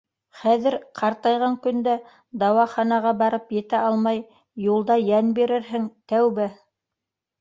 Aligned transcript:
Хәҙер, 0.43 0.75
ҡартайған 0.99 1.57
көндә, 1.65 1.93
дауаханаға 2.43 3.11
барып 3.19 3.53
етә 3.61 3.83
алмай, 3.91 4.25
юлда 4.69 4.99
йән 5.07 5.31
бирерһең, 5.41 5.87
тәүбә! 6.15 6.49